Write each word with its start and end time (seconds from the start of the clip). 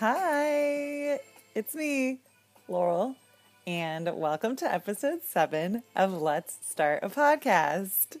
Hi, 0.00 1.20
it's 1.54 1.74
me, 1.74 2.20
Laurel, 2.68 3.16
and 3.66 4.06
welcome 4.14 4.54
to 4.56 4.70
episode 4.70 5.20
seven 5.24 5.84
of 5.96 6.12
Let's 6.12 6.58
Start 6.68 7.02
a 7.02 7.08
Podcast. 7.08 8.18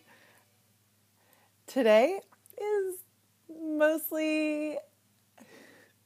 Today 1.66 2.20
is 2.56 2.94
mostly 3.62 4.78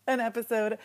an 0.08 0.18
episode 0.18 0.76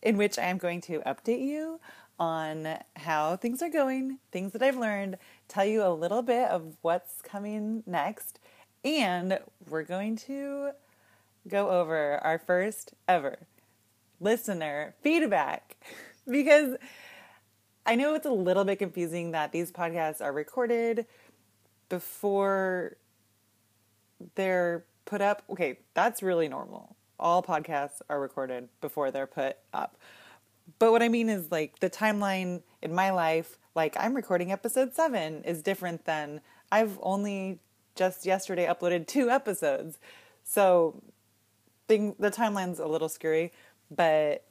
in 0.00 0.16
which 0.16 0.38
I 0.38 0.44
am 0.44 0.58
going 0.58 0.80
to 0.82 1.00
update 1.00 1.44
you 1.44 1.80
on 2.16 2.78
how 2.94 3.34
things 3.34 3.60
are 3.60 3.70
going, 3.70 4.20
things 4.30 4.52
that 4.52 4.62
I've 4.62 4.78
learned, 4.78 5.18
tell 5.48 5.64
you 5.64 5.84
a 5.84 5.90
little 5.90 6.22
bit 6.22 6.48
of 6.48 6.76
what's 6.82 7.20
coming 7.22 7.82
next, 7.86 8.38
and 8.84 9.40
we're 9.68 9.82
going 9.82 10.14
to 10.28 10.70
go 11.48 11.70
over 11.70 12.18
our 12.22 12.38
first 12.38 12.94
ever 13.08 13.48
listener 14.22 14.94
feedback 15.02 15.76
because 16.30 16.76
I 17.84 17.96
know 17.96 18.14
it's 18.14 18.26
a 18.26 18.32
little 18.32 18.64
bit 18.64 18.78
confusing 18.78 19.32
that 19.32 19.52
these 19.52 19.72
podcasts 19.72 20.20
are 20.20 20.32
recorded 20.32 21.06
before 21.88 22.96
they're 24.34 24.84
put 25.04 25.20
up. 25.20 25.42
Okay, 25.50 25.78
that's 25.94 26.22
really 26.22 26.48
normal. 26.48 26.96
All 27.18 27.42
podcasts 27.42 28.00
are 28.08 28.20
recorded 28.20 28.68
before 28.80 29.10
they're 29.10 29.26
put 29.26 29.58
up. 29.74 29.96
But 30.78 30.92
what 30.92 31.02
I 31.02 31.08
mean 31.08 31.28
is 31.28 31.50
like 31.50 31.80
the 31.80 31.90
timeline 31.90 32.62
in 32.80 32.94
my 32.94 33.10
life, 33.10 33.58
like 33.74 33.96
I'm 33.98 34.14
recording 34.14 34.52
episode 34.52 34.94
7 34.94 35.42
is 35.44 35.62
different 35.62 36.04
than 36.04 36.40
I've 36.70 36.98
only 37.02 37.58
just 37.94 38.24
yesterday 38.24 38.66
uploaded 38.66 39.06
two 39.06 39.28
episodes. 39.28 39.98
So 40.44 41.02
thing 41.88 42.14
the 42.18 42.30
timeline's 42.30 42.78
a 42.78 42.86
little 42.86 43.08
scary, 43.08 43.52
but 43.94 44.44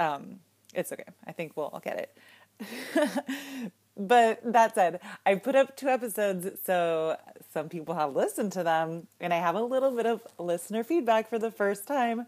um, 0.00 0.40
it's 0.74 0.92
okay. 0.92 1.04
I 1.26 1.32
think 1.32 1.56
we'll 1.56 1.66
all 1.66 1.80
get 1.80 1.98
it. 1.98 3.72
but 3.96 4.40
that 4.52 4.74
said, 4.74 5.00
I 5.26 5.34
put 5.36 5.54
up 5.54 5.76
two 5.76 5.88
episodes, 5.88 6.48
so 6.64 7.16
some 7.52 7.68
people 7.68 7.94
have 7.94 8.14
listened 8.14 8.52
to 8.52 8.62
them, 8.62 9.06
and 9.20 9.32
I 9.32 9.38
have 9.38 9.54
a 9.54 9.62
little 9.62 9.94
bit 9.94 10.06
of 10.06 10.22
listener 10.38 10.84
feedback 10.84 11.28
for 11.28 11.38
the 11.38 11.50
first 11.50 11.86
time. 11.86 12.26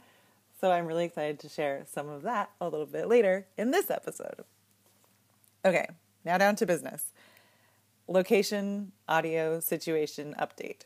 So 0.61 0.71
I'm 0.71 0.87
really 0.87 1.05
excited 1.05 1.39
to 1.41 1.49
share 1.49 1.85
some 1.91 2.09
of 2.09 2.23
that 2.23 2.51
a 2.61 2.69
little 2.69 2.87
bit 2.87 3.09
later 3.09 3.47
in 3.57 3.71
this 3.71 3.91
episode. 3.91 4.45
Okay, 5.65 5.89
now 6.25 6.39
down 6.39 6.57
to 6.57 6.67
business. 6.67 7.13
Location, 8.07 8.93
audio, 9.09 9.61
situation 9.61 10.35
update. 10.39 10.83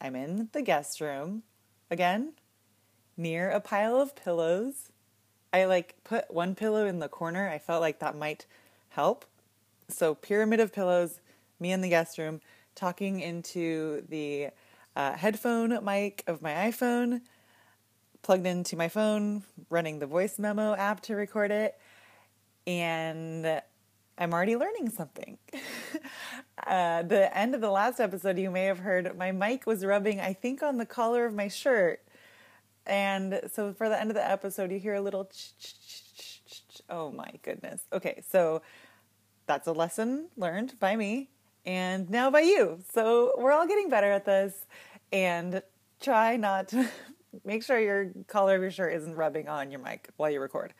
I'm 0.00 0.14
in 0.14 0.48
the 0.52 0.62
guest 0.62 1.00
room 1.00 1.42
again 1.90 2.34
near 3.16 3.50
a 3.50 3.60
pile 3.60 4.00
of 4.00 4.16
pillows. 4.16 4.90
I 5.52 5.66
like 5.66 5.94
put 6.04 6.32
one 6.32 6.54
pillow 6.54 6.86
in 6.86 6.98
the 6.98 7.08
corner. 7.08 7.48
I 7.48 7.58
felt 7.58 7.80
like 7.80 8.00
that 8.00 8.16
might 8.16 8.46
help. 8.90 9.24
So, 9.88 10.14
pyramid 10.14 10.60
of 10.60 10.72
pillows, 10.72 11.20
me 11.60 11.70
in 11.70 11.80
the 11.80 11.88
guest 11.88 12.18
room, 12.18 12.40
talking 12.74 13.20
into 13.20 14.04
the 14.08 14.48
uh, 14.96 15.12
headphone 15.12 15.84
mic 15.84 16.24
of 16.26 16.42
my 16.42 16.52
iPhone, 16.52 17.20
plugged 18.22 18.46
into 18.46 18.76
my 18.76 18.88
phone, 18.88 19.44
running 19.70 19.98
the 19.98 20.06
voice 20.06 20.38
memo 20.38 20.74
app 20.74 21.00
to 21.02 21.14
record 21.14 21.50
it. 21.50 21.78
And 22.66 23.60
I'm 24.16 24.32
already 24.32 24.56
learning 24.56 24.90
something. 24.90 25.38
uh, 26.66 27.02
the 27.02 27.36
end 27.36 27.54
of 27.54 27.60
the 27.60 27.70
last 27.70 28.00
episode, 28.00 28.38
you 28.38 28.50
may 28.50 28.64
have 28.64 28.78
heard 28.78 29.16
my 29.18 29.32
mic 29.32 29.66
was 29.66 29.84
rubbing, 29.84 30.20
I 30.20 30.32
think, 30.32 30.62
on 30.62 30.78
the 30.78 30.86
collar 30.86 31.26
of 31.26 31.34
my 31.34 31.48
shirt. 31.48 32.03
And 32.86 33.40
so 33.52 33.72
for 33.72 33.88
the 33.88 33.98
end 33.98 34.10
of 34.10 34.14
the 34.14 34.28
episode, 34.28 34.70
you 34.70 34.78
hear 34.78 34.94
a 34.94 35.00
little 35.00 35.24
ch 35.24 35.54
ch 35.58 35.72
ch 36.46 36.82
oh 36.90 37.10
my 37.10 37.30
goodness. 37.42 37.82
Okay, 37.92 38.22
so 38.30 38.62
that's 39.46 39.66
a 39.66 39.72
lesson 39.72 40.28
learned 40.36 40.78
by 40.78 40.96
me 40.96 41.30
and 41.64 42.10
now 42.10 42.30
by 42.30 42.40
you. 42.40 42.80
So 42.92 43.32
we're 43.38 43.52
all 43.52 43.66
getting 43.66 43.88
better 43.88 44.10
at 44.10 44.24
this 44.24 44.66
and 45.12 45.62
try 46.00 46.36
not 46.36 46.68
to 46.68 46.88
make 47.44 47.62
sure 47.62 47.78
your 47.78 48.10
collar 48.26 48.56
of 48.56 48.62
your 48.62 48.70
shirt 48.70 48.92
isn't 48.94 49.14
rubbing 49.14 49.48
on 49.48 49.70
your 49.70 49.80
mic 49.80 50.08
while 50.16 50.30
you 50.30 50.40
record. 50.40 50.74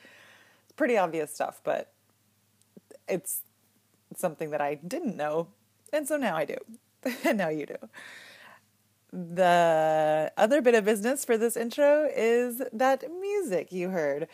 It's 0.65 0.73
pretty 0.73 0.97
obvious 0.97 1.34
stuff, 1.34 1.61
but 1.65 1.93
it's 3.09 3.43
something 4.17 4.50
that 4.50 4.61
I 4.61 4.75
didn't 4.75 5.17
know. 5.17 5.49
And 5.93 6.06
so 6.06 6.17
now 6.17 6.37
I 6.37 6.45
do. 6.45 6.56
and 7.25 7.39
now 7.39 7.49
you 7.49 7.67
do. 7.67 7.77
The 9.17 10.33
other 10.37 10.61
bit 10.61 10.75
of 10.75 10.85
business 10.85 11.25
for 11.25 11.39
this 11.39 11.57
intro 11.57 12.11
is 12.13 12.61
that 12.73 13.05
music 13.21 13.71
you 13.71 13.91
heard. 13.91 14.27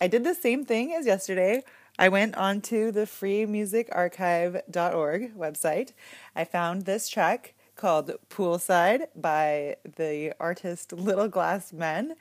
I 0.00 0.06
did 0.06 0.24
the 0.24 0.34
same 0.34 0.64
thing 0.64 0.94
as 0.94 1.04
yesterday. 1.04 1.62
I 1.98 2.08
went 2.08 2.34
onto 2.34 2.90
the 2.90 3.02
freemusicarchive.org 3.02 5.36
website. 5.36 5.92
I 6.34 6.44
found 6.44 6.86
this 6.86 7.10
track 7.10 7.52
called 7.76 8.12
Poolside 8.30 9.08
by 9.14 9.76
the 9.96 10.32
artist 10.40 10.94
Little 10.94 11.28
Glass 11.28 11.74
Men, 11.74 12.14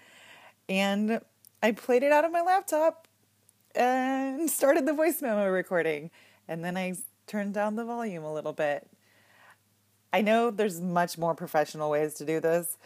and 0.67 1.21
I 1.61 1.71
played 1.71 2.03
it 2.03 2.11
out 2.11 2.25
of 2.25 2.33
my 2.33 2.41
laptop 2.41 3.07
and 3.75 4.49
started 4.49 4.85
the 4.85 4.91
voice 4.91 5.21
memo 5.21 5.49
recording. 5.49 6.11
And 6.49 6.65
then 6.65 6.75
I 6.75 6.95
turned 7.27 7.53
down 7.53 7.77
the 7.77 7.85
volume 7.85 8.25
a 8.25 8.33
little 8.33 8.51
bit 8.51 8.89
I 10.13 10.21
know 10.21 10.51
there's 10.51 10.79
much 10.79 11.17
more 11.17 11.33
professional 11.33 11.89
ways 11.89 12.13
to 12.15 12.25
do 12.25 12.39
this, 12.39 12.77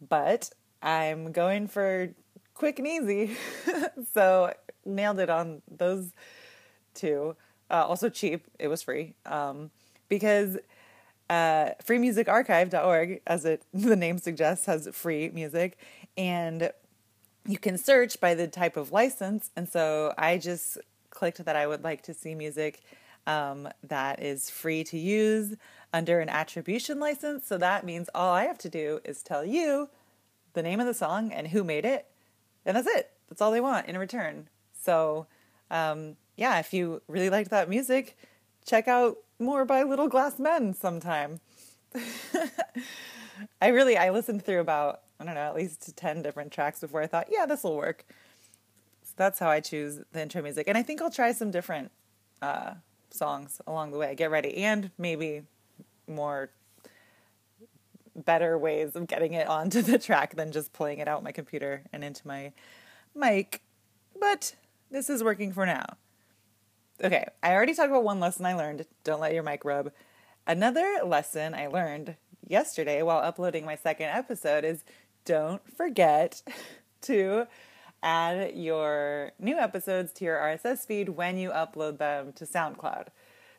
but 0.00 0.50
I'm 0.80 1.32
going 1.32 1.66
for 1.66 2.10
quick 2.54 2.78
and 2.78 2.86
easy. 2.86 3.36
so 4.14 4.54
nailed 4.84 5.18
it 5.18 5.28
on 5.28 5.60
those 5.68 6.12
two. 6.94 7.34
Uh, 7.68 7.84
also 7.84 8.08
cheap. 8.08 8.46
It 8.60 8.68
was 8.68 8.82
free. 8.82 9.14
Um, 9.26 9.72
because 10.08 10.56
uh, 11.28 11.70
freemusicarchive.org, 11.84 13.22
as 13.26 13.44
it 13.44 13.64
the 13.74 13.96
name 13.96 14.18
suggests, 14.18 14.66
has 14.66 14.88
free 14.92 15.30
music, 15.30 15.78
and 16.16 16.70
you 17.44 17.58
can 17.58 17.76
search 17.76 18.20
by 18.20 18.34
the 18.34 18.46
type 18.46 18.76
of 18.76 18.92
license. 18.92 19.50
And 19.56 19.68
so 19.68 20.14
I 20.16 20.38
just 20.38 20.78
clicked 21.10 21.44
that 21.44 21.56
I 21.56 21.66
would 21.66 21.82
like 21.82 22.02
to 22.02 22.14
see 22.14 22.36
music 22.36 22.82
um, 23.26 23.68
that 23.82 24.22
is 24.22 24.48
free 24.48 24.84
to 24.84 24.98
use 24.98 25.56
under 25.92 26.20
an 26.20 26.28
attribution 26.28 27.00
license. 27.00 27.46
So 27.46 27.58
that 27.58 27.84
means 27.84 28.08
all 28.14 28.32
I 28.32 28.44
have 28.44 28.58
to 28.58 28.68
do 28.68 29.00
is 29.04 29.22
tell 29.22 29.44
you 29.44 29.88
the 30.52 30.62
name 30.62 30.80
of 30.80 30.86
the 30.86 30.94
song 30.94 31.32
and 31.32 31.48
who 31.48 31.64
made 31.64 31.84
it, 31.84 32.06
and 32.64 32.76
that's 32.76 32.88
it. 32.88 33.10
That's 33.28 33.40
all 33.40 33.50
they 33.50 33.60
want 33.60 33.86
in 33.86 33.98
return. 33.98 34.48
So, 34.80 35.26
um, 35.70 36.16
yeah, 36.36 36.58
if 36.58 36.72
you 36.72 37.02
really 37.08 37.30
liked 37.30 37.50
that 37.50 37.68
music, 37.68 38.16
check 38.66 38.88
out 38.88 39.18
more 39.38 39.64
by 39.64 39.82
Little 39.82 40.08
Glass 40.08 40.38
Men 40.38 40.74
sometime. 40.74 41.40
I 43.62 43.68
really 43.68 43.96
I 43.96 44.10
listened 44.10 44.44
through 44.44 44.60
about 44.60 45.02
I 45.20 45.24
don't 45.24 45.34
know 45.34 45.40
at 45.40 45.54
least 45.54 45.96
ten 45.96 46.22
different 46.22 46.52
tracks 46.52 46.80
before 46.80 47.02
I 47.02 47.06
thought, 47.06 47.28
yeah, 47.30 47.46
this 47.46 47.64
will 47.64 47.76
work. 47.76 48.04
So 49.04 49.12
that's 49.16 49.38
how 49.38 49.48
I 49.48 49.60
choose 49.60 50.00
the 50.12 50.22
intro 50.22 50.42
music, 50.42 50.68
and 50.68 50.76
I 50.76 50.82
think 50.82 51.00
I'll 51.00 51.10
try 51.10 51.32
some 51.32 51.50
different 51.50 51.90
uh, 52.42 52.74
songs 53.10 53.60
along 53.66 53.90
the 53.90 53.98
way. 53.98 54.14
Get 54.14 54.30
ready, 54.30 54.56
and 54.58 54.90
maybe 54.98 55.42
more 56.08 56.50
better 58.14 58.58
ways 58.58 58.96
of 58.96 59.06
getting 59.06 59.32
it 59.34 59.46
onto 59.46 59.82
the 59.82 59.98
track 59.98 60.36
than 60.36 60.52
just 60.52 60.72
playing 60.72 60.98
it 60.98 61.08
out 61.08 61.22
my 61.22 61.32
computer 61.32 61.84
and 61.92 62.02
into 62.02 62.26
my 62.26 62.52
mic. 63.14 63.62
But 64.18 64.54
this 64.90 65.08
is 65.08 65.22
working 65.22 65.52
for 65.52 65.66
now. 65.66 65.96
Okay, 67.02 67.28
I 67.42 67.52
already 67.52 67.74
talked 67.74 67.90
about 67.90 68.04
one 68.04 68.18
lesson 68.18 68.44
I 68.44 68.54
learned 68.54 68.86
don't 69.04 69.20
let 69.20 69.34
your 69.34 69.44
mic 69.44 69.64
rub. 69.64 69.92
Another 70.46 71.00
lesson 71.04 71.54
I 71.54 71.68
learned 71.68 72.16
yesterday 72.46 73.02
while 73.02 73.18
uploading 73.18 73.64
my 73.64 73.76
second 73.76 74.06
episode 74.08 74.64
is 74.64 74.82
don't 75.24 75.62
forget 75.76 76.42
to 77.02 77.46
add 78.02 78.54
your 78.54 79.32
new 79.38 79.56
episodes 79.56 80.12
to 80.14 80.24
your 80.24 80.38
RSS 80.38 80.86
feed 80.86 81.10
when 81.10 81.36
you 81.36 81.50
upload 81.50 81.98
them 81.98 82.32
to 82.34 82.44
SoundCloud. 82.44 83.08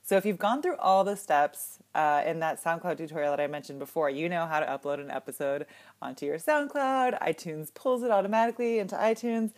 So 0.09 0.17
if 0.17 0.25
you've 0.25 0.39
gone 0.39 0.63
through 0.63 0.77
all 0.77 1.03
the 1.03 1.15
steps 1.15 1.77
uh, 1.94 2.23
in 2.25 2.39
that 2.39 2.59
SoundCloud 2.63 2.97
tutorial 2.97 3.29
that 3.29 3.39
I 3.39 3.45
mentioned 3.45 3.77
before, 3.77 4.09
you 4.09 4.27
know 4.27 4.47
how 4.47 4.59
to 4.59 4.65
upload 4.65 5.00
an 5.00 5.11
episode 5.11 5.67
onto 6.01 6.25
your 6.25 6.39
SoundCloud. 6.39 7.21
iTunes 7.21 7.71
pulls 7.71 8.01
it 8.01 8.09
automatically 8.09 8.79
into 8.79 8.95
iTunes. 8.95 9.51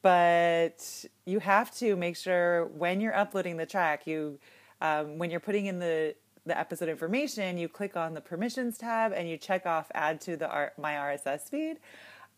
But 0.00 1.04
you 1.26 1.40
have 1.40 1.76
to 1.78 1.96
make 1.96 2.16
sure 2.16 2.66
when 2.66 3.00
you're 3.00 3.16
uploading 3.16 3.56
the 3.56 3.66
track, 3.66 4.06
you 4.06 4.38
um, 4.80 5.18
when 5.18 5.28
you're 5.28 5.40
putting 5.40 5.66
in 5.66 5.80
the 5.80 6.14
the 6.46 6.56
episode 6.56 6.88
information, 6.88 7.58
you 7.58 7.68
click 7.68 7.96
on 7.96 8.14
the 8.14 8.20
permissions 8.20 8.78
tab 8.78 9.10
and 9.12 9.28
you 9.28 9.36
check 9.36 9.66
off 9.66 9.90
add 9.92 10.20
to 10.20 10.36
the 10.36 10.48
R- 10.48 10.72
my 10.78 10.92
RSS 10.92 11.50
feed. 11.50 11.78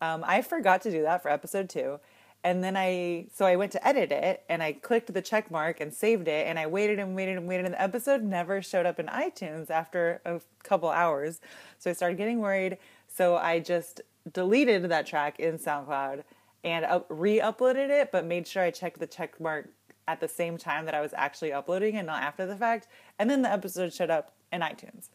Um, 0.00 0.24
I 0.26 0.40
forgot 0.40 0.80
to 0.82 0.90
do 0.90 1.02
that 1.02 1.22
for 1.22 1.30
episode 1.30 1.68
two. 1.68 2.00
And 2.42 2.64
then 2.64 2.76
I, 2.76 3.26
so 3.34 3.44
I 3.44 3.56
went 3.56 3.72
to 3.72 3.86
edit 3.86 4.10
it 4.12 4.44
and 4.48 4.62
I 4.62 4.72
clicked 4.72 5.12
the 5.12 5.20
check 5.20 5.50
mark 5.50 5.80
and 5.80 5.92
saved 5.92 6.26
it 6.26 6.46
and 6.46 6.58
I 6.58 6.66
waited 6.66 6.98
and 6.98 7.14
waited 7.14 7.36
and 7.36 7.46
waited 7.46 7.66
and 7.66 7.74
the 7.74 7.82
episode 7.82 8.22
never 8.22 8.62
showed 8.62 8.86
up 8.86 8.98
in 8.98 9.06
iTunes 9.06 9.68
after 9.68 10.22
a 10.24 10.40
couple 10.62 10.88
hours. 10.88 11.40
So 11.78 11.90
I 11.90 11.92
started 11.92 12.16
getting 12.16 12.38
worried. 12.38 12.78
So 13.08 13.36
I 13.36 13.60
just 13.60 14.00
deleted 14.32 14.84
that 14.84 15.06
track 15.06 15.38
in 15.38 15.58
SoundCloud 15.58 16.22
and 16.64 16.84
up, 16.84 17.06
re-uploaded 17.08 17.90
it, 17.90 18.10
but 18.12 18.24
made 18.24 18.46
sure 18.46 18.62
I 18.62 18.70
checked 18.70 19.00
the 19.00 19.06
check 19.06 19.38
mark 19.40 19.68
at 20.08 20.20
the 20.20 20.28
same 20.28 20.58
time 20.58 20.86
that 20.86 20.94
I 20.94 21.00
was 21.00 21.12
actually 21.14 21.52
uploading 21.52 21.96
and 21.96 22.06
not 22.06 22.22
after 22.22 22.46
the 22.46 22.56
fact. 22.56 22.88
And 23.18 23.28
then 23.30 23.42
the 23.42 23.52
episode 23.52 23.92
showed 23.92 24.10
up 24.10 24.32
in 24.52 24.60
iTunes. 24.60 25.08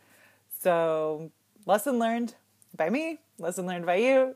So, 0.62 1.32
lesson 1.66 2.00
learned 2.00 2.36
by 2.76 2.90
me, 2.90 3.20
lesson 3.38 3.66
learned 3.66 3.86
by 3.86 3.96
you. 3.96 4.36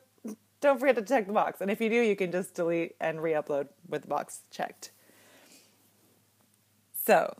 Don't 0.61 0.79
forget 0.79 0.95
to 0.95 1.01
check 1.01 1.27
the 1.27 1.33
box. 1.33 1.61
And 1.61 1.71
if 1.71 1.79
you 1.79 1.89
do, 1.89 2.01
you 2.01 2.15
can 2.15 2.31
just 2.31 2.53
delete 2.53 2.95
and 2.99 3.23
re 3.23 3.31
upload 3.31 3.69
with 3.87 4.03
the 4.03 4.07
box 4.07 4.41
checked. 4.51 4.91
So, 7.05 7.33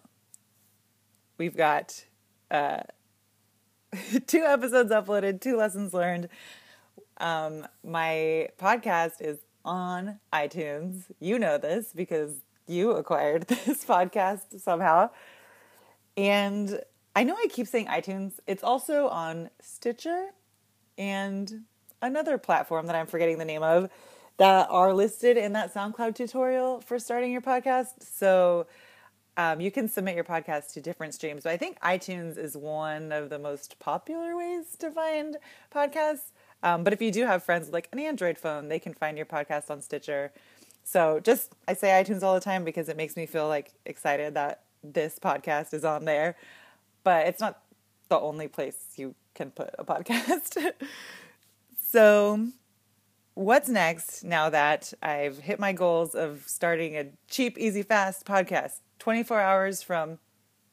we've 1.38 1.56
got 1.56 2.06
uh, 2.50 2.82
two 4.28 4.44
episodes 4.44 4.92
uploaded, 4.92 5.42
two 5.42 5.58
lessons 5.58 5.94
learned. 5.94 6.30
Um, 7.18 7.68
my 7.84 8.50
podcast 8.58 9.22
is 9.22 9.40
on 9.66 10.20
iTunes. 10.32 11.04
You 11.20 11.38
know 11.38 11.58
this 11.58 11.92
because 11.94 12.36
you 12.68 12.92
acquired 12.92 13.44
this 13.48 13.84
podcast 13.84 14.60
somehow. 14.60 15.10
And 16.16 16.82
I 17.16 17.24
know 17.24 17.36
I 17.36 17.48
keep 17.50 17.68
saying 17.68 17.88
iTunes, 17.88 18.34
it's 18.48 18.64
also 18.64 19.08
on 19.08 19.50
Stitcher 19.62 20.28
and 20.98 21.64
another 22.02 22.38
platform 22.38 22.88
that 22.88 22.96
I'm 22.96 23.08
forgetting 23.08 23.38
the 23.38 23.46
name 23.46 23.64
of 23.64 23.90
that 24.38 24.68
are 24.70 24.94
listed 24.94 25.38
in 25.38 25.54
that 25.54 25.74
SoundCloud 25.74 26.16
tutorial 26.16 26.80
for 26.82 26.98
starting 26.98 27.32
your 27.32 27.42
podcast. 27.42 28.02
So 28.02 28.68
um, 29.36 29.62
you 29.62 29.72
can 29.72 29.88
submit 29.88 30.16
your 30.16 30.24
podcast 30.24 30.74
to 30.74 30.82
different 30.82 31.14
streams, 31.14 31.44
but 31.44 31.52
I 31.52 31.58
think 31.58 31.80
iTunes 31.82 32.38
is 32.38 32.58
one 32.58 33.12
of 33.12 33.30
the 33.30 33.40
most 33.40 33.80
popular 33.80 34.36
ways 34.36 34.76
to 34.80 34.92
find 34.92 35.38
podcasts. 35.74 36.32
Um, 36.64 36.84
but 36.84 36.94
if 36.94 37.02
you 37.02 37.12
do 37.12 37.26
have 37.26 37.44
friends 37.44 37.68
with 37.68 37.74
like 37.74 37.90
an 37.92 38.00
Android 38.00 38.38
phone, 38.38 38.68
they 38.68 38.80
can 38.80 38.94
find 38.94 39.18
your 39.18 39.26
podcast 39.26 39.70
on 39.70 39.82
Stitcher. 39.82 40.32
So 40.84 41.20
just 41.20 41.54
I 41.68 41.74
say 41.74 41.90
iTunes 41.90 42.24
all 42.24 42.34
the 42.34 42.42
time 42.42 42.64
because 42.64 42.90
it 42.90 42.98
makes 42.98 43.16
me 43.16 43.26
feel 43.26 43.48
like 43.48 43.74
excited 43.86 44.34
that 44.34 44.64
this 44.84 45.20
podcast 45.20 45.74
is 45.74 45.86
on 45.86 46.06
there. 46.06 46.36
But 47.04 47.28
it's 47.28 47.40
not 47.40 47.62
the 48.10 48.20
only 48.20 48.48
place 48.48 48.76
you 48.96 49.16
can 49.36 49.52
put 49.52 49.70
a 49.78 49.84
podcast. 49.86 50.72
So 51.92 52.50
what's 53.34 53.68
next 53.68 54.24
now 54.24 54.48
that 54.52 54.94
I've 55.02 55.40
hit 55.40 55.60
my 55.60 55.74
goals 55.74 56.14
of 56.14 56.44
starting 56.46 56.96
a 56.96 57.08
cheap, 57.28 57.58
easy, 57.58 57.82
fast 57.82 58.28
podcast? 58.28 58.82
24 59.00 59.40
hours 59.40 59.82
from 59.82 60.20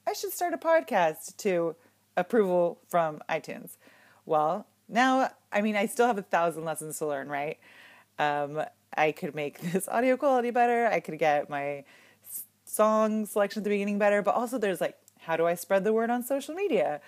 I 0.07 0.13
should 0.13 0.33
start 0.33 0.53
a 0.53 0.59
podcast 0.59 1.39
to 1.39 1.75
approval 2.19 2.81
from 2.87 3.23
iTunes. 3.31 3.79
Well, 4.27 4.67
now, 4.91 5.31
I 5.51 5.63
mean, 5.63 5.75
I 5.75 5.87
still 5.87 6.07
have 6.07 6.19
a 6.19 6.23
thousand 6.23 6.67
lessons 6.67 6.99
to 6.99 7.07
learn, 7.07 7.31
right? 7.31 7.59
Um, 8.19 8.63
I 8.95 9.13
could 9.13 9.35
make 9.35 9.59
this 9.73 9.89
audio 9.89 10.19
quality 10.19 10.51
better. 10.51 10.87
I 10.87 11.01
could 11.01 11.19
get 11.19 11.49
my 11.49 11.85
song 12.67 13.25
selection 13.25 13.61
at 13.61 13.65
the 13.65 13.71
beginning 13.71 13.99
better. 13.99 14.21
But 14.21 14.35
also, 14.35 14.59
there's 14.59 14.83
like, 14.83 14.99
how 15.21 15.39
do 15.39 15.47
I 15.47 15.55
spread 15.55 15.83
the 15.83 15.95
word 15.95 16.11
on 16.11 16.23
social 16.23 16.55
media? 16.55 17.01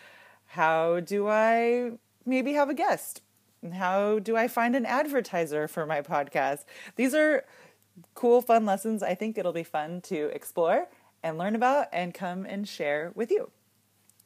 How 0.46 1.00
do 1.00 1.28
I 1.28 1.92
maybe 2.24 2.54
have 2.54 2.70
a 2.70 2.74
guest? 2.74 3.20
How 3.72 4.18
do 4.18 4.36
I 4.36 4.48
find 4.48 4.76
an 4.76 4.86
advertiser 4.86 5.68
for 5.68 5.86
my 5.86 6.00
podcast? 6.00 6.64
These 6.96 7.14
are 7.14 7.44
cool, 8.14 8.40
fun 8.40 8.64
lessons. 8.64 9.02
I 9.02 9.14
think 9.14 9.36
it'll 9.36 9.52
be 9.52 9.64
fun 9.64 10.00
to 10.02 10.26
explore 10.26 10.88
and 11.22 11.38
learn 11.38 11.54
about 11.54 11.88
and 11.92 12.14
come 12.14 12.46
and 12.46 12.68
share 12.68 13.12
with 13.14 13.30
you. 13.30 13.50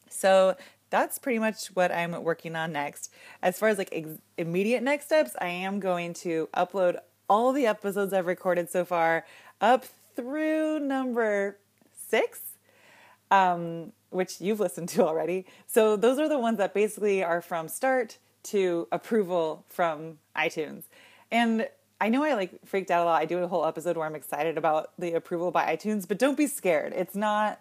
So 0.08 0.56
that's 0.90 1.18
pretty 1.18 1.38
much 1.38 1.68
what 1.68 1.90
I'm 1.90 2.22
working 2.22 2.54
on 2.54 2.72
next. 2.72 3.10
As 3.42 3.58
far 3.58 3.70
as 3.70 3.78
like 3.78 3.88
ex- 3.92 4.20
immediate 4.36 4.82
next 4.82 5.06
steps, 5.06 5.34
I 5.40 5.48
am 5.48 5.80
going 5.80 6.12
to 6.14 6.48
upload 6.54 6.98
all 7.30 7.52
the 7.52 7.66
episodes 7.66 8.12
I've 8.12 8.26
recorded 8.26 8.68
so 8.68 8.84
far 8.84 9.24
up 9.60 9.86
through 10.14 10.80
number 10.80 11.56
six, 12.08 12.40
um, 13.30 13.92
which 14.10 14.38
you've 14.38 14.60
listened 14.60 14.90
to 14.90 15.06
already. 15.06 15.46
So 15.66 15.96
those 15.96 16.18
are 16.18 16.28
the 16.28 16.38
ones 16.38 16.58
that 16.58 16.74
basically 16.74 17.24
are 17.24 17.40
from 17.40 17.68
start 17.68 18.18
to 18.44 18.88
approval 18.90 19.64
from 19.68 20.18
iTunes. 20.36 20.84
And 21.30 21.68
I 22.00 22.08
know 22.08 22.24
I 22.24 22.34
like 22.34 22.66
freaked 22.66 22.90
out 22.90 23.02
a 23.02 23.04
lot. 23.04 23.22
I 23.22 23.24
do 23.24 23.38
a 23.38 23.48
whole 23.48 23.64
episode 23.64 23.96
where 23.96 24.06
I'm 24.06 24.16
excited 24.16 24.58
about 24.58 24.90
the 24.98 25.14
approval 25.14 25.50
by 25.50 25.76
iTunes, 25.76 26.06
but 26.06 26.18
don't 26.18 26.36
be 26.36 26.46
scared. 26.46 26.92
It's 26.96 27.14
not 27.14 27.60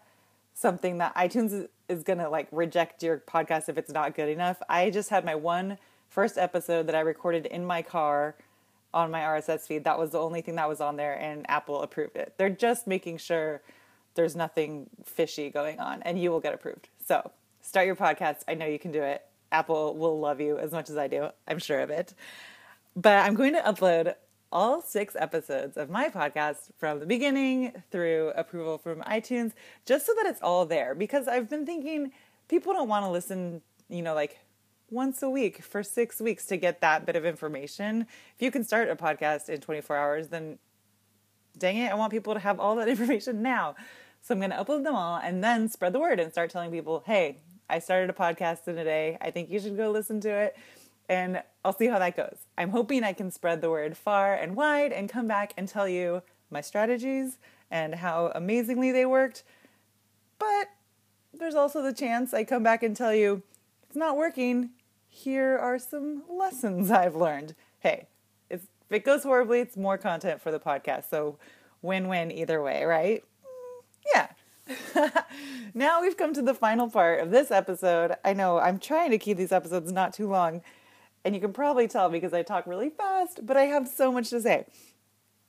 something 0.53 0.97
that 0.97 1.15
iTunes 1.15 1.67
is 1.87 2.03
going 2.03 2.19
to 2.19 2.29
like 2.29 2.47
reject 2.51 3.03
your 3.03 3.19
podcast 3.19 3.69
if 3.69 3.77
it's 3.77 3.91
not 3.91 4.15
good 4.15 4.29
enough. 4.29 4.61
I 4.67 4.89
just 4.89 5.09
had 5.09 5.25
my 5.25 5.35
one 5.35 5.77
first 6.09 6.37
episode 6.37 6.87
that 6.87 6.95
I 6.95 7.01
recorded 7.01 7.45
in 7.45 7.65
my 7.65 7.81
car 7.81 8.35
on 8.93 9.11
my 9.11 9.21
RSS 9.21 9.61
feed. 9.61 9.83
That 9.83 9.97
was 9.97 10.11
the 10.11 10.19
only 10.19 10.41
thing 10.41 10.55
that 10.55 10.67
was 10.67 10.81
on 10.81 10.97
there, 10.97 11.13
and 11.13 11.49
Apple 11.49 11.81
approved 11.81 12.17
it. 12.17 12.33
They're 12.37 12.49
just 12.49 12.87
making 12.87 13.17
sure 13.17 13.61
there's 14.15 14.35
nothing 14.35 14.89
fishy 15.05 15.49
going 15.49 15.79
on, 15.79 16.01
and 16.01 16.21
you 16.21 16.31
will 16.31 16.41
get 16.41 16.53
approved. 16.53 16.89
So 17.07 17.31
start 17.61 17.85
your 17.85 17.95
podcast. 17.95 18.39
I 18.47 18.55
know 18.55 18.65
you 18.65 18.79
can 18.79 18.91
do 18.91 19.01
it. 19.01 19.25
Apple 19.51 19.95
will 19.95 20.19
love 20.19 20.39
you 20.39 20.57
as 20.57 20.71
much 20.71 20.89
as 20.89 20.97
I 20.97 21.07
do. 21.07 21.29
I'm 21.47 21.59
sure 21.59 21.79
of 21.79 21.89
it. 21.89 22.13
But 22.95 23.25
I'm 23.25 23.35
going 23.35 23.53
to 23.53 23.61
upload 23.61 24.15
all 24.51 24.81
six 24.81 25.15
episodes 25.17 25.77
of 25.77 25.89
my 25.89 26.09
podcast 26.09 26.71
from 26.77 26.99
the 26.99 27.05
beginning 27.05 27.71
through 27.89 28.31
approval 28.35 28.77
from 28.77 29.01
iTunes, 29.01 29.53
just 29.85 30.05
so 30.05 30.13
that 30.15 30.25
it's 30.25 30.41
all 30.41 30.65
there. 30.65 30.93
Because 30.93 31.27
I've 31.27 31.49
been 31.49 31.65
thinking 31.65 32.11
people 32.47 32.73
don't 32.73 32.89
want 32.89 33.05
to 33.05 33.09
listen, 33.09 33.61
you 33.89 34.01
know, 34.01 34.13
like 34.13 34.39
once 34.89 35.23
a 35.23 35.29
week 35.29 35.63
for 35.63 35.81
six 35.83 36.19
weeks 36.19 36.45
to 36.47 36.57
get 36.57 36.81
that 36.81 37.05
bit 37.05 37.15
of 37.15 37.25
information. 37.25 38.05
If 38.35 38.41
you 38.41 38.51
can 38.51 38.63
start 38.63 38.89
a 38.89 38.95
podcast 38.95 39.47
in 39.47 39.61
24 39.61 39.95
hours, 39.95 40.27
then 40.27 40.59
dang 41.57 41.77
it, 41.77 41.91
I 41.91 41.95
want 41.95 42.11
people 42.11 42.33
to 42.33 42.39
have 42.39 42.59
all 42.59 42.75
that 42.75 42.87
information 42.89 43.41
now. 43.41 43.75
So 44.21 44.35
I'm 44.35 44.39
going 44.39 44.51
to 44.51 44.57
upload 44.57 44.83
them 44.83 44.95
all 44.95 45.17
and 45.17 45.43
then 45.43 45.69
spread 45.69 45.93
the 45.93 45.99
word 45.99 46.19
and 46.19 46.31
start 46.31 46.51
telling 46.51 46.71
people, 46.71 47.03
hey, 47.05 47.37
I 47.71 47.79
started 47.79 48.09
a 48.09 48.13
podcast 48.13 48.67
in 48.67 48.77
a 48.77 48.83
day. 48.83 49.17
I 49.21 49.31
think 49.31 49.49
you 49.49 49.59
should 49.59 49.77
go 49.77 49.89
listen 49.89 50.19
to 50.21 50.29
it. 50.29 50.57
And 51.07 51.41
I'll 51.63 51.73
see 51.73 51.87
how 51.87 51.99
that 51.99 52.15
goes. 52.15 52.37
I'm 52.57 52.69
hoping 52.69 53.03
I 53.03 53.13
can 53.13 53.31
spread 53.31 53.61
the 53.61 53.69
word 53.69 53.97
far 53.97 54.33
and 54.33 54.55
wide 54.55 54.91
and 54.91 55.09
come 55.09 55.27
back 55.27 55.53
and 55.57 55.67
tell 55.67 55.87
you 55.87 56.21
my 56.49 56.61
strategies 56.61 57.37
and 57.69 57.95
how 57.95 58.31
amazingly 58.35 58.91
they 58.91 59.05
worked. 59.05 59.43
But 60.37 60.67
there's 61.33 61.55
also 61.55 61.81
the 61.81 61.93
chance 61.93 62.33
I 62.33 62.43
come 62.43 62.63
back 62.63 62.83
and 62.83 62.95
tell 62.95 63.13
you 63.13 63.41
it's 63.87 63.95
not 63.95 64.17
working 64.17 64.71
here 65.09 65.57
are 65.57 65.79
some 65.79 66.23
lessons 66.29 66.91
I've 66.91 67.15
learned. 67.15 67.55
Hey, 67.79 68.07
if 68.49 68.61
it 68.89 69.05
goes 69.05 69.23
horribly, 69.23 69.59
it's 69.59 69.77
more 69.77 69.97
content 69.97 70.41
for 70.41 70.51
the 70.51 70.59
podcast. 70.59 71.09
So 71.09 71.37
win 71.81 72.07
win 72.07 72.31
either 72.31 72.61
way, 72.61 72.83
right? 72.83 73.23
Mm, 73.43 73.83
yeah. 74.13 74.27
now 75.73 76.01
we've 76.01 76.17
come 76.17 76.33
to 76.33 76.41
the 76.41 76.53
final 76.53 76.89
part 76.89 77.19
of 77.19 77.31
this 77.31 77.51
episode. 77.51 78.15
I 78.23 78.33
know 78.33 78.59
I'm 78.59 78.79
trying 78.79 79.11
to 79.11 79.17
keep 79.17 79.37
these 79.37 79.51
episodes 79.51 79.91
not 79.91 80.13
too 80.13 80.27
long, 80.27 80.61
and 81.23 81.35
you 81.35 81.41
can 81.41 81.53
probably 81.53 81.87
tell 81.87 82.09
because 82.09 82.33
I 82.33 82.43
talk 82.43 82.67
really 82.67 82.89
fast, 82.89 83.45
but 83.45 83.57
I 83.57 83.63
have 83.63 83.87
so 83.87 84.11
much 84.11 84.29
to 84.29 84.41
say. 84.41 84.65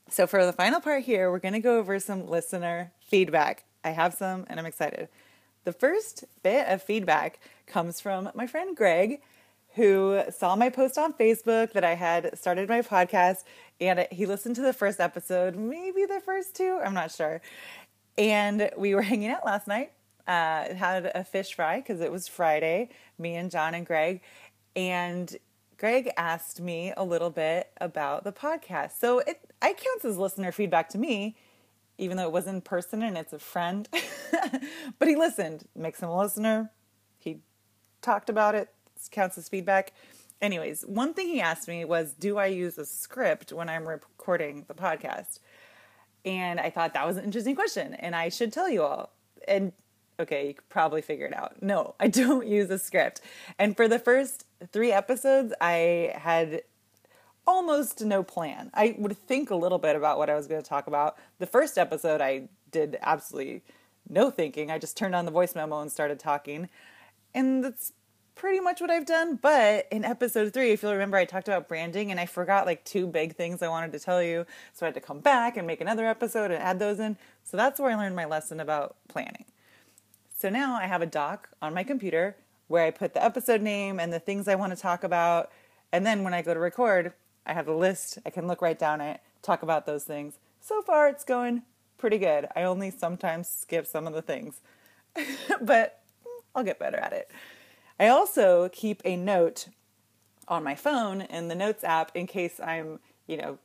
So, 0.08 0.26
for 0.26 0.44
the 0.44 0.52
final 0.52 0.80
part 0.80 1.04
here, 1.04 1.30
we're 1.30 1.38
going 1.38 1.54
to 1.54 1.60
go 1.60 1.78
over 1.78 1.98
some 1.98 2.28
listener 2.28 2.92
feedback. 3.00 3.64
I 3.84 3.90
have 3.90 4.14
some, 4.14 4.44
and 4.48 4.60
I'm 4.60 4.66
excited. 4.66 5.08
The 5.64 5.72
first 5.72 6.24
bit 6.42 6.68
of 6.68 6.82
feedback 6.82 7.38
comes 7.66 8.00
from 8.00 8.30
my 8.34 8.46
friend 8.46 8.76
Greg, 8.76 9.20
who 9.74 10.22
saw 10.30 10.54
my 10.54 10.68
post 10.68 10.98
on 10.98 11.12
Facebook 11.14 11.72
that 11.72 11.84
I 11.84 11.94
had 11.94 12.36
started 12.36 12.68
my 12.68 12.82
podcast 12.82 13.44
and 13.80 14.06
he 14.12 14.26
listened 14.26 14.54
to 14.56 14.62
the 14.62 14.72
first 14.72 15.00
episode, 15.00 15.56
maybe 15.56 16.04
the 16.04 16.20
first 16.20 16.54
two, 16.54 16.78
I'm 16.84 16.94
not 16.94 17.10
sure. 17.10 17.40
And 18.18 18.70
we 18.76 18.94
were 18.94 19.02
hanging 19.12 19.30
out 19.30 19.44
last 19.44 19.66
night. 19.66 19.92
Uh, 20.26 20.72
had 20.74 21.10
a 21.14 21.24
fish 21.24 21.54
fry 21.54 21.80
because 21.80 22.00
it 22.00 22.12
was 22.12 22.28
Friday, 22.28 22.88
me 23.18 23.34
and 23.34 23.50
John 23.50 23.74
and 23.74 23.84
Greg. 23.84 24.20
And 24.76 25.36
Greg 25.76 26.12
asked 26.16 26.60
me 26.60 26.92
a 26.96 27.02
little 27.04 27.30
bit 27.30 27.70
about 27.80 28.22
the 28.22 28.30
podcast. 28.32 29.00
So 29.00 29.18
it 29.18 29.40
I 29.60 29.72
counts 29.74 30.04
as 30.04 30.18
listener 30.18 30.52
feedback 30.52 30.88
to 30.90 30.98
me, 30.98 31.36
even 31.98 32.16
though 32.16 32.26
it 32.26 32.32
was 32.32 32.46
in 32.46 32.60
person 32.60 33.02
and 33.02 33.18
it's 33.18 33.32
a 33.32 33.38
friend. 33.40 33.88
but 34.98 35.08
he 35.08 35.16
listened, 35.16 35.66
makes 35.74 36.00
him 36.00 36.08
a 36.08 36.16
listener. 36.16 36.70
He 37.18 37.38
talked 38.00 38.30
about 38.30 38.54
it, 38.54 38.68
counts 39.10 39.36
as 39.38 39.48
feedback. 39.48 39.92
Anyways, 40.40 40.82
one 40.82 41.14
thing 41.14 41.28
he 41.28 41.40
asked 41.40 41.68
me 41.68 41.84
was, 41.84 42.14
Do 42.14 42.38
I 42.38 42.46
use 42.46 42.78
a 42.78 42.86
script 42.86 43.52
when 43.52 43.68
I'm 43.68 43.86
recording 43.86 44.64
the 44.66 44.74
podcast? 44.74 45.38
And 46.24 46.60
I 46.60 46.70
thought 46.70 46.94
that 46.94 47.06
was 47.06 47.16
an 47.16 47.24
interesting 47.24 47.54
question, 47.54 47.94
and 47.94 48.14
I 48.14 48.28
should 48.28 48.52
tell 48.52 48.68
you 48.68 48.82
all. 48.82 49.10
And 49.48 49.72
okay, 50.20 50.48
you 50.48 50.54
could 50.54 50.68
probably 50.68 51.02
figure 51.02 51.26
it 51.26 51.34
out. 51.34 51.62
No, 51.62 51.94
I 52.00 52.08
don't 52.08 52.46
use 52.46 52.70
a 52.70 52.78
script. 52.78 53.20
And 53.58 53.76
for 53.76 53.88
the 53.88 53.98
first 53.98 54.46
three 54.72 54.92
episodes, 54.92 55.52
I 55.60 56.12
had 56.14 56.62
almost 57.46 58.04
no 58.04 58.22
plan. 58.22 58.70
I 58.72 58.94
would 58.98 59.16
think 59.16 59.50
a 59.50 59.56
little 59.56 59.78
bit 59.78 59.96
about 59.96 60.18
what 60.18 60.30
I 60.30 60.36
was 60.36 60.46
going 60.46 60.62
to 60.62 60.68
talk 60.68 60.86
about. 60.86 61.16
The 61.38 61.46
first 61.46 61.76
episode, 61.76 62.20
I 62.20 62.48
did 62.70 62.98
absolutely 63.02 63.62
no 64.08 64.30
thinking. 64.30 64.70
I 64.70 64.78
just 64.78 64.96
turned 64.96 65.14
on 65.14 65.24
the 65.24 65.30
voice 65.30 65.54
memo 65.54 65.80
and 65.80 65.90
started 65.90 66.18
talking. 66.18 66.68
And 67.34 67.64
that's 67.64 67.92
pretty 68.34 68.60
much 68.60 68.80
what 68.80 68.90
I've 68.90 69.06
done. 69.06 69.36
But 69.40 69.86
in 69.90 70.04
episode 70.04 70.52
three, 70.52 70.72
if 70.72 70.82
you'll 70.82 70.92
remember, 70.92 71.16
I 71.16 71.24
talked 71.24 71.48
about 71.48 71.68
branding 71.68 72.10
and 72.10 72.18
I 72.18 72.26
forgot 72.26 72.66
like 72.66 72.84
two 72.84 73.06
big 73.06 73.36
things 73.36 73.62
I 73.62 73.68
wanted 73.68 73.92
to 73.92 73.98
tell 73.98 74.22
you. 74.22 74.46
So 74.72 74.86
I 74.86 74.88
had 74.88 74.94
to 74.94 75.00
come 75.00 75.20
back 75.20 75.56
and 75.56 75.66
make 75.66 75.80
another 75.80 76.06
episode 76.06 76.50
and 76.50 76.62
add 76.62 76.78
those 76.78 77.00
in. 77.00 77.16
So 77.44 77.56
that's 77.56 77.78
where 77.78 77.90
I 77.90 77.94
learned 77.94 78.16
my 78.16 78.24
lesson 78.24 78.60
about 78.60 78.96
planning. 79.08 79.44
So 80.36 80.48
now 80.48 80.74
I 80.74 80.86
have 80.86 81.02
a 81.02 81.06
doc 81.06 81.48
on 81.60 81.74
my 81.74 81.84
computer 81.84 82.36
where 82.68 82.84
I 82.84 82.90
put 82.90 83.14
the 83.14 83.24
episode 83.24 83.60
name 83.60 84.00
and 84.00 84.12
the 84.12 84.18
things 84.18 84.48
I 84.48 84.54
want 84.54 84.74
to 84.74 84.80
talk 84.80 85.04
about. 85.04 85.50
And 85.92 86.06
then 86.06 86.24
when 86.24 86.34
I 86.34 86.42
go 86.42 86.54
to 86.54 86.60
record, 86.60 87.12
I 87.46 87.52
have 87.52 87.68
a 87.68 87.74
list. 87.74 88.18
I 88.24 88.30
can 88.30 88.46
look 88.46 88.62
right 88.62 88.78
down 88.78 89.00
it, 89.00 89.20
talk 89.42 89.62
about 89.62 89.86
those 89.86 90.04
things. 90.04 90.38
So 90.60 90.80
far, 90.80 91.08
it's 91.08 91.24
going 91.24 91.62
pretty 91.98 92.18
good. 92.18 92.48
I 92.56 92.62
only 92.62 92.90
sometimes 92.90 93.48
skip 93.48 93.86
some 93.86 94.06
of 94.06 94.14
the 94.14 94.22
things, 94.22 94.60
but 95.60 96.00
I'll 96.54 96.64
get 96.64 96.78
better 96.78 96.96
at 96.96 97.12
it. 97.12 97.30
I 98.02 98.08
also 98.08 98.68
keep 98.70 99.00
a 99.04 99.14
note 99.14 99.68
on 100.48 100.64
my 100.64 100.74
phone 100.74 101.20
in 101.20 101.46
the 101.46 101.54
notes 101.54 101.84
app 101.84 102.10
in 102.16 102.26
case 102.26 102.58
I'm, 102.58 102.98
you 103.28 103.36
know, 103.36 103.58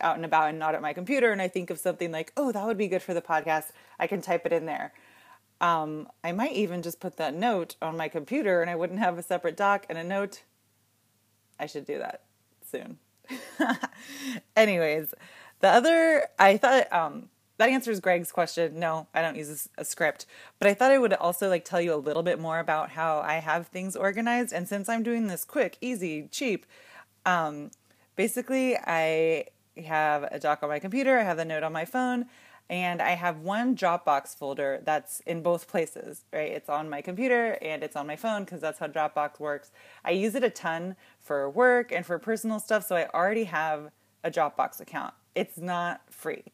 out 0.00 0.16
and 0.16 0.24
about 0.24 0.48
and 0.48 0.58
not 0.58 0.74
at 0.74 0.82
my 0.82 0.92
computer 0.92 1.30
and 1.30 1.40
I 1.40 1.46
think 1.46 1.70
of 1.70 1.78
something 1.78 2.10
like, 2.10 2.32
oh, 2.36 2.50
that 2.50 2.66
would 2.66 2.76
be 2.76 2.88
good 2.88 3.00
for 3.00 3.14
the 3.14 3.22
podcast. 3.22 3.66
I 4.00 4.08
can 4.08 4.20
type 4.20 4.44
it 4.44 4.52
in 4.52 4.66
there. 4.66 4.92
Um, 5.60 6.08
I 6.24 6.32
might 6.32 6.54
even 6.54 6.82
just 6.82 6.98
put 6.98 7.16
that 7.18 7.32
note 7.32 7.76
on 7.80 7.96
my 7.96 8.08
computer 8.08 8.60
and 8.60 8.68
I 8.68 8.74
wouldn't 8.74 8.98
have 8.98 9.18
a 9.18 9.22
separate 9.22 9.56
doc 9.56 9.86
and 9.88 9.96
a 9.96 10.02
note. 10.02 10.42
I 11.60 11.66
should 11.66 11.84
do 11.84 11.98
that 11.98 12.22
soon. 12.68 12.98
Anyways, 14.56 15.14
the 15.60 15.68
other, 15.68 16.26
I 16.40 16.56
thought, 16.56 16.92
um, 16.92 17.28
that 17.58 17.70
answers 17.70 18.00
Greg's 18.00 18.32
question. 18.32 18.78
No, 18.78 19.06
I 19.14 19.22
don't 19.22 19.36
use 19.36 19.68
a, 19.76 19.80
a, 19.80 19.84
script, 19.84 20.26
but 20.58 20.68
I 20.68 20.74
thought 20.74 20.90
I 20.90 20.98
would 20.98 21.14
also 21.14 21.48
like 21.48 21.64
tell 21.64 21.80
you 21.80 21.94
a 21.94 21.96
little 21.96 22.22
bit 22.22 22.38
more 22.38 22.58
about 22.58 22.90
how 22.90 23.20
I 23.20 23.34
have 23.34 23.68
things 23.68 23.96
organized. 23.96 24.52
And 24.52 24.68
since 24.68 24.88
I'm 24.88 25.02
doing 25.02 25.26
this 25.26 25.44
quick, 25.44 25.78
easy, 25.80 26.28
cheap, 26.30 26.66
um, 27.24 27.70
basically 28.14 28.76
I 28.76 29.46
have 29.84 30.24
a 30.24 30.38
doc 30.38 30.62
on 30.62 30.68
my 30.68 30.78
computer, 30.78 31.18
I 31.18 31.22
have 31.22 31.36
the 31.38 31.44
note 31.44 31.62
on 31.62 31.72
my 31.72 31.84
phone, 31.84 32.26
and 32.68 33.00
I 33.00 33.10
have 33.10 33.40
one 33.40 33.76
Dropbox 33.76 34.36
folder 34.36 34.82
that's 34.84 35.20
in 35.20 35.42
both 35.42 35.68
places, 35.68 36.24
right? 36.32 36.50
It's 36.50 36.68
on 36.68 36.90
my 36.90 37.00
computer 37.00 37.58
and 37.62 37.82
it's 37.82 37.94
on 37.94 38.06
my 38.06 38.16
phone 38.16 38.44
because 38.44 38.60
that's 38.60 38.80
how 38.80 38.88
Dropbox 38.88 39.38
works. 39.38 39.70
I 40.04 40.10
use 40.10 40.34
it 40.34 40.42
a 40.42 40.50
ton 40.50 40.96
for 41.20 41.48
work 41.48 41.92
and 41.92 42.04
for 42.04 42.18
personal 42.18 42.58
stuff, 42.58 42.84
so 42.86 42.96
I 42.96 43.08
already 43.14 43.44
have 43.44 43.90
a 44.24 44.30
Dropbox 44.30 44.80
account. 44.80 45.14
It's 45.34 45.58
not 45.58 46.00
free 46.10 46.44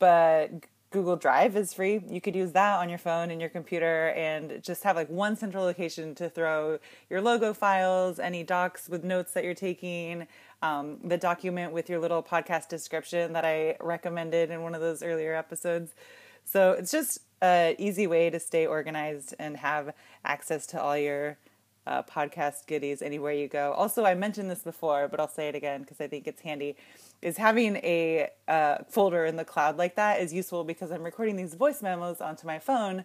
but 0.00 0.50
Google 0.90 1.14
Drive 1.14 1.54
is 1.54 1.72
free. 1.72 2.02
You 2.08 2.20
could 2.20 2.34
use 2.34 2.50
that 2.52 2.80
on 2.80 2.88
your 2.88 2.98
phone 2.98 3.30
and 3.30 3.40
your 3.40 3.50
computer 3.50 4.08
and 4.08 4.60
just 4.60 4.82
have 4.82 4.96
like 4.96 5.08
one 5.08 5.36
central 5.36 5.62
location 5.62 6.16
to 6.16 6.28
throw 6.28 6.80
your 7.08 7.20
logo 7.20 7.54
files, 7.54 8.18
any 8.18 8.42
docs 8.42 8.88
with 8.88 9.04
notes 9.04 9.32
that 9.34 9.44
you're 9.44 9.54
taking, 9.54 10.26
um, 10.62 10.98
the 11.04 11.16
document 11.16 11.72
with 11.72 11.88
your 11.88 12.00
little 12.00 12.24
podcast 12.24 12.68
description 12.68 13.32
that 13.34 13.44
I 13.44 13.76
recommended 13.80 14.50
in 14.50 14.62
one 14.62 14.74
of 14.74 14.80
those 14.80 15.00
earlier 15.00 15.32
episodes. 15.32 15.94
So 16.44 16.72
it's 16.72 16.90
just 16.90 17.20
an 17.40 17.76
easy 17.78 18.08
way 18.08 18.28
to 18.28 18.40
stay 18.40 18.66
organized 18.66 19.34
and 19.38 19.58
have 19.58 19.94
access 20.24 20.66
to 20.66 20.82
all 20.82 20.98
your 20.98 21.38
uh, 21.86 22.02
podcast 22.02 22.66
goodies 22.66 23.02
anywhere 23.02 23.32
you 23.32 23.48
go. 23.48 23.72
Also, 23.72 24.04
I 24.04 24.14
mentioned 24.14 24.50
this 24.50 24.62
before, 24.62 25.08
but 25.08 25.20
I'll 25.20 25.28
say 25.28 25.48
it 25.48 25.54
again 25.54 25.80
because 25.80 26.00
I 26.00 26.06
think 26.06 26.26
it's 26.26 26.42
handy 26.42 26.76
is 27.22 27.36
having 27.36 27.76
a 27.76 28.28
uh, 28.48 28.78
folder 28.88 29.24
in 29.24 29.36
the 29.36 29.44
cloud 29.44 29.76
like 29.76 29.96
that 29.96 30.20
is 30.20 30.32
useful 30.32 30.64
because 30.64 30.90
I'm 30.90 31.02
recording 31.02 31.36
these 31.36 31.54
voice 31.54 31.82
memos 31.82 32.20
onto 32.20 32.46
my 32.46 32.58
phone, 32.58 33.04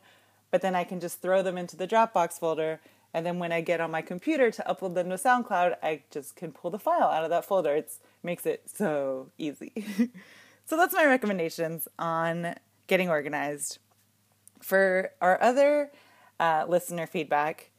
but 0.51 0.62
then 0.62 0.75
I 0.75 0.84
can 0.84 1.00
just 1.00 1.22
throw 1.22 1.41
them 1.41 1.58
into 1.58 1.75
the 1.75 1.88
Dropbox 1.88 2.39
folder. 2.39 2.79
And 3.13 3.25
then 3.25 3.39
when 3.39 3.51
I 3.51 3.62
get 3.62 3.79
on 3.79 3.91
my 3.91 4.01
computer 4.01 4.51
to 4.51 4.63
upload 4.67 4.94
them 4.94 5.10
to 5.10 5.15
SoundCloud, 5.15 5.77
I 5.82 6.01
just 6.12 6.36
can 6.36 6.51
pull 6.51 6.70
the 6.70 6.79
file 6.79 7.08
out 7.08 7.24
of 7.24 7.29
that 7.29 7.46
folder. 7.46 7.74
It 7.75 7.91
makes 8.24 8.46
it 8.46 8.63
so 8.74 9.32
easy. 9.38 9.72
so 10.65 10.75
that's 10.75 10.94
my 10.94 11.05
recommendations 11.05 11.88
on 11.98 12.55
getting 12.88 13.10
organized. 13.10 13.79
For 14.62 15.12
our 15.22 15.41
other 15.41 15.91
uh, 16.39 16.65
listener 16.67 17.08
feedback, 17.08 17.72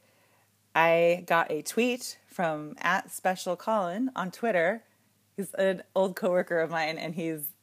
I 0.77 1.23
got 1.25 1.49
a 1.51 1.63
tweet 1.63 2.19
from 2.27 2.75
at 2.79 3.11
Special 3.11 3.55
Colin 3.55 4.11
on 4.15 4.29
Twitter 4.29 4.83
he's 5.37 5.53
an 5.53 5.83
old 5.95 6.15
coworker 6.15 6.59
of 6.59 6.71
mine, 6.71 6.97
and 6.97 7.15
he's 7.15 7.53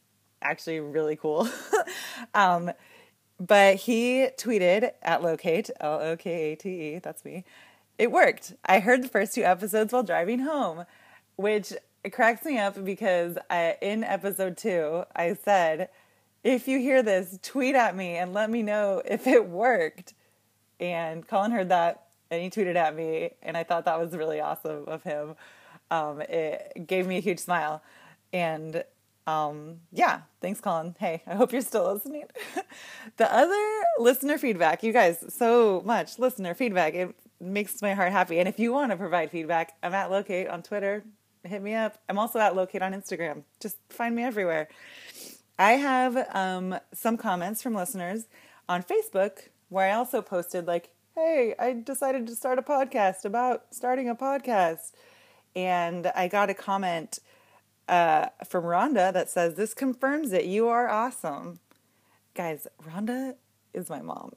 actually 0.41 0.79
really 0.79 1.15
cool. 1.15 1.47
um, 2.33 2.71
but 3.39 3.75
he 3.75 4.29
tweeted 4.37 4.91
at 5.03 5.21
Lokate 5.21 5.69
L 5.81 5.99
O 5.99 6.15
K 6.15 6.53
A 6.53 6.55
T 6.55 6.69
E. 6.69 6.99
That's 6.99 7.23
me. 7.25 7.43
It 7.99 8.11
worked. 8.11 8.53
I 8.65 8.79
heard 8.79 9.03
the 9.03 9.09
first 9.09 9.35
two 9.35 9.43
episodes 9.43 9.93
while 9.93 10.03
driving 10.03 10.39
home, 10.39 10.85
which 11.35 11.73
cracks 12.11 12.45
me 12.45 12.57
up 12.57 12.83
because 12.83 13.37
I, 13.49 13.77
in 13.81 14.03
episode 14.03 14.57
two 14.57 15.03
I 15.15 15.33
said, 15.33 15.89
"If 16.43 16.67
you 16.67 16.79
hear 16.79 17.03
this, 17.03 17.37
tweet 17.43 17.75
at 17.75 17.95
me 17.95 18.15
and 18.15 18.33
let 18.33 18.49
me 18.49 18.63
know 18.63 19.01
if 19.05 19.27
it 19.27 19.47
worked." 19.49 20.13
And 20.79 21.27
Colin 21.27 21.51
heard 21.51 21.69
that 21.69 22.04
and 22.31 22.41
he 22.41 22.49
tweeted 22.49 22.75
at 22.75 22.95
me, 22.95 23.31
and 23.41 23.55
I 23.55 23.63
thought 23.63 23.85
that 23.85 23.99
was 23.99 24.15
really 24.15 24.39
awesome 24.39 24.85
of 24.87 25.03
him 25.03 25.35
um, 25.91 26.21
it 26.21 26.85
gave 26.87 27.07
me 27.07 27.17
a 27.17 27.21
huge 27.21 27.39
smile. 27.39 27.81
And 28.33 28.83
um, 29.27 29.79
yeah, 29.91 30.21
thanks, 30.41 30.61
Colin. 30.61 30.95
Hey, 30.99 31.23
I 31.25 31.35
hope 31.35 31.51
you're 31.51 31.61
still 31.61 31.91
listening. 31.93 32.25
the 33.17 33.33
other 33.33 33.83
listener 33.99 34.37
feedback, 34.37 34.83
you 34.83 34.93
guys, 34.93 35.23
so 35.29 35.81
much 35.85 36.19
listener 36.19 36.53
feedback. 36.53 36.93
It 36.93 37.15
makes 37.39 37.81
my 37.81 37.93
heart 37.93 38.11
happy. 38.11 38.39
And 38.39 38.47
if 38.47 38.59
you 38.59 38.71
want 38.71 38.91
to 38.91 38.97
provide 38.97 39.31
feedback, 39.31 39.73
I'm 39.81 39.93
at 39.93 40.09
Lokate 40.09 40.51
on 40.51 40.63
Twitter. 40.63 41.03
Hit 41.43 41.61
me 41.61 41.73
up. 41.73 41.97
I'm 42.09 42.17
also 42.17 42.39
at 42.39 42.53
Lokate 42.53 42.81
on 42.81 42.93
Instagram. 42.93 43.43
Just 43.59 43.77
find 43.89 44.15
me 44.15 44.23
everywhere. 44.23 44.67
I 45.57 45.73
have 45.73 46.27
um, 46.33 46.77
some 46.93 47.17
comments 47.17 47.61
from 47.61 47.75
listeners 47.75 48.27
on 48.67 48.83
Facebook 48.83 49.49
where 49.69 49.89
I 49.89 49.95
also 49.95 50.21
posted, 50.21 50.67
like, 50.67 50.89
hey, 51.15 51.55
I 51.57 51.71
decided 51.71 52.27
to 52.27 52.35
start 52.35 52.59
a 52.59 52.61
podcast 52.61 53.23
about 53.23 53.67
starting 53.71 54.09
a 54.09 54.15
podcast 54.15 54.91
and 55.55 56.07
I 56.13 56.27
got 56.27 56.49
a 56.49 56.53
comment 56.53 57.19
uh, 57.87 58.27
from 58.45 58.65
Rhonda 58.65 59.13
that 59.13 59.29
says, 59.29 59.55
This 59.55 59.73
confirms 59.73 60.33
it. 60.33 60.43
You 60.43 60.67
are 60.67 60.89
awesome. 60.89 61.59
Guys, 62.33 62.67
Rhonda 62.85 63.35
is 63.73 63.89
my 63.89 64.01
mom. 64.01 64.33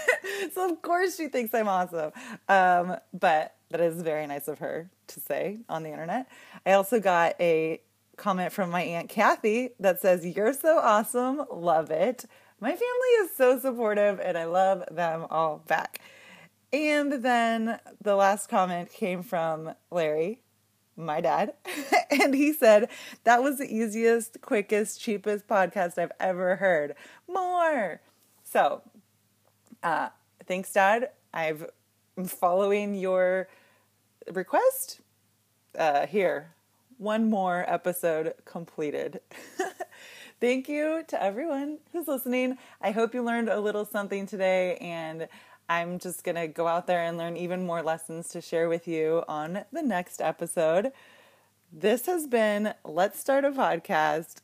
so, 0.54 0.70
of 0.70 0.80
course, 0.80 1.18
she 1.18 1.28
thinks 1.28 1.52
I'm 1.52 1.68
awesome. 1.68 2.12
Um, 2.48 2.96
but 3.12 3.54
that 3.70 3.82
is 3.82 4.00
very 4.00 4.26
nice 4.26 4.48
of 4.48 4.60
her 4.60 4.88
to 5.08 5.20
say 5.20 5.58
on 5.68 5.82
the 5.82 5.90
internet. 5.90 6.28
I 6.64 6.72
also 6.72 6.98
got 6.98 7.38
a 7.40 7.82
comment 8.16 8.52
from 8.52 8.70
my 8.70 8.80
Aunt 8.80 9.10
Kathy 9.10 9.70
that 9.80 10.00
says, 10.00 10.24
You're 10.24 10.54
so 10.54 10.78
awesome. 10.78 11.42
Love 11.52 11.90
it. 11.90 12.24
My 12.58 12.70
family 12.70 13.08
is 13.20 13.36
so 13.36 13.58
supportive 13.58 14.18
and 14.18 14.38
I 14.38 14.44
love 14.44 14.84
them 14.90 15.26
all 15.28 15.58
back. 15.66 16.00
And 16.72 17.12
then 17.22 17.78
the 18.00 18.16
last 18.16 18.48
comment 18.48 18.90
came 18.90 19.22
from 19.22 19.74
Larry, 19.90 20.40
my 20.96 21.20
dad, 21.20 21.54
and 22.10 22.34
he 22.34 22.52
said 22.52 22.88
that 23.24 23.42
was 23.42 23.58
the 23.58 23.66
easiest, 23.74 24.40
quickest, 24.40 25.00
cheapest 25.00 25.46
podcast 25.46 25.98
I've 25.98 26.12
ever 26.18 26.56
heard. 26.56 26.94
More. 27.28 28.00
So, 28.42 28.82
uh, 29.82 30.08
thanks, 30.46 30.72
Dad. 30.72 31.10
I've 31.34 31.66
I'm 32.16 32.26
following 32.26 32.94
your 32.94 33.48
request. 34.30 35.00
Uh, 35.78 36.06
here, 36.06 36.52
one 36.98 37.30
more 37.30 37.64
episode 37.66 38.34
completed. 38.44 39.20
Thank 40.40 40.68
you 40.68 41.04
to 41.08 41.22
everyone 41.22 41.78
who's 41.92 42.08
listening. 42.08 42.58
I 42.80 42.90
hope 42.90 43.14
you 43.14 43.22
learned 43.22 43.48
a 43.48 43.60
little 43.60 43.84
something 43.84 44.26
today 44.26 44.76
and 44.76 45.28
I'm 45.72 45.98
just 45.98 46.22
going 46.22 46.34
to 46.34 46.46
go 46.46 46.66
out 46.66 46.86
there 46.86 47.02
and 47.02 47.16
learn 47.16 47.34
even 47.34 47.64
more 47.64 47.82
lessons 47.82 48.28
to 48.30 48.42
share 48.42 48.68
with 48.68 48.86
you 48.86 49.24
on 49.26 49.64
the 49.72 49.82
next 49.82 50.20
episode. 50.20 50.92
This 51.72 52.04
has 52.04 52.26
been 52.26 52.74
Let's 52.84 53.18
Start 53.18 53.46
a 53.46 53.50
Podcast. 53.50 54.42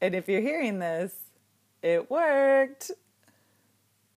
And 0.00 0.14
if 0.14 0.28
you're 0.28 0.40
hearing 0.40 0.78
this, 0.78 1.12
it 1.82 2.08
worked. 2.08 2.92